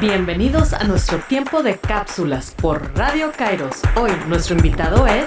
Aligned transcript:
Bienvenidos 0.00 0.72
a 0.72 0.84
nuestro 0.84 1.18
tiempo 1.28 1.62
de 1.62 1.76
cápsulas 1.76 2.54
por 2.60 2.96
Radio 2.96 3.30
Kairos. 3.36 3.76
Hoy 4.00 4.10
nuestro 4.28 4.56
invitado 4.56 5.06
es... 5.06 5.24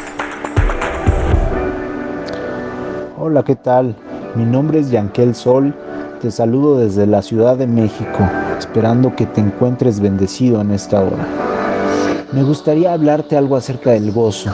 Hola, 3.18 3.44
¿qué 3.44 3.56
tal? 3.56 3.96
Mi 4.36 4.44
nombre 4.44 4.80
es 4.80 4.90
Yankel 4.92 5.36
Sol. 5.36 5.74
Te 6.22 6.32
saludo 6.32 6.80
desde 6.80 7.06
la 7.06 7.22
Ciudad 7.22 7.58
de 7.58 7.68
México, 7.68 8.30
esperando 8.58 9.16
que 9.16 9.26
te 9.26 9.42
encuentres 9.42 10.00
bendecido 10.00 10.62
en 10.62 10.72
esta 10.72 11.02
hora. 11.02 11.26
Me 12.32 12.44
gustaría 12.44 12.94
hablarte 12.94 13.38
algo 13.38 13.56
acerca 13.56 13.92
del 13.92 14.12
gozo. 14.12 14.54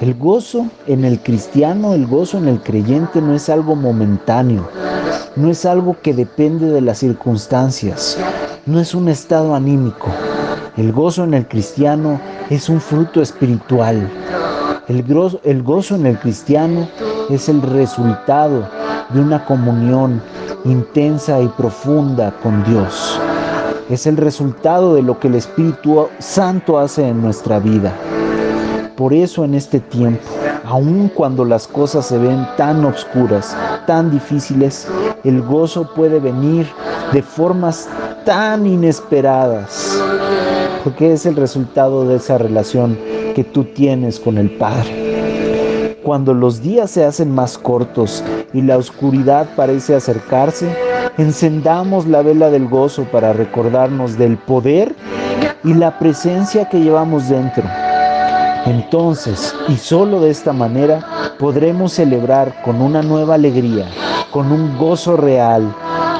El 0.00 0.14
gozo 0.14 0.66
en 0.86 1.04
el 1.04 1.20
cristiano, 1.20 1.94
el 1.94 2.06
gozo 2.06 2.38
en 2.38 2.48
el 2.48 2.60
creyente 2.60 3.20
no 3.20 3.34
es 3.34 3.48
algo 3.48 3.76
momentáneo, 3.76 4.68
no 5.36 5.50
es 5.50 5.64
algo 5.64 5.96
que 6.02 6.14
depende 6.14 6.66
de 6.70 6.80
las 6.80 6.98
circunstancias, 6.98 8.18
no 8.66 8.80
es 8.80 8.94
un 8.94 9.08
estado 9.08 9.54
anímico. 9.54 10.08
El 10.76 10.92
gozo 10.92 11.24
en 11.24 11.34
el 11.34 11.46
cristiano 11.46 12.20
es 12.50 12.68
un 12.68 12.80
fruto 12.80 13.22
espiritual. 13.22 14.10
El, 14.88 15.04
el 15.44 15.62
gozo 15.62 15.94
en 15.94 16.06
el 16.06 16.18
cristiano 16.18 16.88
es 17.30 17.48
el 17.48 17.62
resultado 17.62 18.68
de 19.10 19.20
una 19.20 19.44
comunión 19.44 20.22
intensa 20.64 21.40
y 21.40 21.48
profunda 21.48 22.32
con 22.42 22.62
Dios. 22.64 23.18
Es 23.90 24.06
el 24.06 24.16
resultado 24.16 24.94
de 24.94 25.02
lo 25.02 25.18
que 25.18 25.28
el 25.28 25.34
Espíritu 25.34 26.08
Santo 26.18 26.78
hace 26.78 27.08
en 27.08 27.20
nuestra 27.20 27.58
vida. 27.58 27.92
Por 29.02 29.14
eso 29.14 29.44
en 29.44 29.54
este 29.54 29.80
tiempo, 29.80 30.22
aun 30.64 31.08
cuando 31.08 31.44
las 31.44 31.66
cosas 31.66 32.06
se 32.06 32.18
ven 32.18 32.46
tan 32.56 32.84
oscuras, 32.84 33.56
tan 33.84 34.12
difíciles, 34.12 34.86
el 35.24 35.42
gozo 35.42 35.92
puede 35.92 36.20
venir 36.20 36.68
de 37.12 37.20
formas 37.20 37.88
tan 38.24 38.64
inesperadas, 38.64 40.00
porque 40.84 41.14
es 41.14 41.26
el 41.26 41.34
resultado 41.34 42.06
de 42.06 42.14
esa 42.14 42.38
relación 42.38 42.96
que 43.34 43.42
tú 43.42 43.64
tienes 43.64 44.20
con 44.20 44.38
el 44.38 44.52
Padre. 44.52 45.98
Cuando 46.04 46.32
los 46.32 46.62
días 46.62 46.92
se 46.92 47.04
hacen 47.04 47.34
más 47.34 47.58
cortos 47.58 48.22
y 48.54 48.62
la 48.62 48.78
oscuridad 48.78 49.48
parece 49.56 49.96
acercarse, 49.96 50.72
encendamos 51.18 52.06
la 52.06 52.22
vela 52.22 52.50
del 52.50 52.68
gozo 52.68 53.02
para 53.10 53.32
recordarnos 53.32 54.16
del 54.16 54.36
poder 54.36 54.94
y 55.64 55.74
la 55.74 55.98
presencia 55.98 56.68
que 56.68 56.78
llevamos 56.78 57.28
dentro 57.28 57.64
entonces, 58.66 59.54
y 59.68 59.76
solo 59.76 60.20
de 60.20 60.30
esta 60.30 60.52
manera, 60.52 61.00
podremos 61.38 61.94
celebrar 61.94 62.62
con 62.62 62.80
una 62.80 63.02
nueva 63.02 63.34
alegría, 63.34 63.86
con 64.30 64.52
un 64.52 64.78
gozo 64.78 65.16
real, 65.16 65.74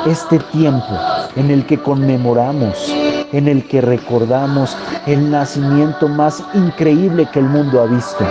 este 0.07 0.41
tiempo 0.51 0.99
en 1.37 1.53
el 1.53 1.65
que 1.65 1.79
conmemoramos, 1.79 2.93
en 3.33 3.47
el 3.47 3.67
que 3.69 3.81
recordamos 3.81 4.77
el 5.07 5.31
nacimiento 5.31 6.09
más 6.09 6.43
increíble 6.55 7.29
que 7.33 7.39
el 7.39 7.47
mundo 7.47 7.81
ha 7.81 7.87
visto, 7.87 8.27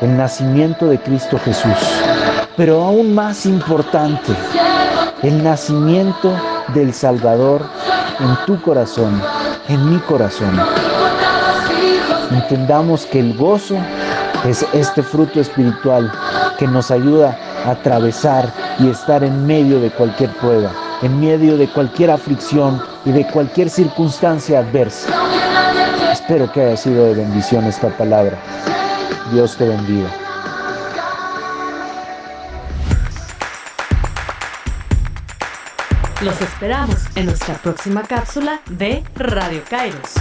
el 0.00 0.16
nacimiento 0.16 0.86
de 0.86 1.00
Cristo 1.00 1.36
Jesús. 1.44 1.78
Pero 2.56 2.82
aún 2.84 3.12
más 3.12 3.44
importante, 3.44 4.32
el 5.22 5.42
nacimiento 5.42 6.32
del 6.74 6.94
Salvador 6.94 7.62
en 8.20 8.46
tu 8.46 8.60
corazón, 8.62 9.20
en 9.68 9.90
mi 9.90 9.98
corazón 9.98 10.52
entendamos 12.30 13.06
que 13.06 13.20
el 13.20 13.36
gozo 13.36 13.76
es 14.46 14.64
este 14.72 15.02
fruto 15.02 15.40
espiritual 15.40 16.10
que 16.58 16.66
nos 16.66 16.90
ayuda 16.90 17.38
a 17.66 17.72
atravesar 17.72 18.52
y 18.78 18.88
estar 18.88 19.22
en 19.24 19.46
medio 19.46 19.80
de 19.80 19.90
cualquier 19.90 20.30
prueba, 20.36 20.70
en 21.02 21.20
medio 21.20 21.56
de 21.56 21.68
cualquier 21.68 22.10
aflicción 22.10 22.82
y 23.04 23.12
de 23.12 23.26
cualquier 23.26 23.68
circunstancia 23.68 24.60
adversa. 24.60 25.08
Espero 26.12 26.50
que 26.52 26.62
haya 26.62 26.76
sido 26.76 27.06
de 27.06 27.14
bendición 27.14 27.64
esta 27.64 27.88
palabra. 27.88 28.38
Dios 29.32 29.56
te 29.56 29.68
bendiga. 29.68 30.08
Los 36.22 36.38
esperamos 36.42 36.98
en 37.14 37.26
nuestra 37.26 37.54
próxima 37.54 38.02
cápsula 38.02 38.60
de 38.68 39.02
Radio 39.14 39.62
Kairos. 39.70 40.12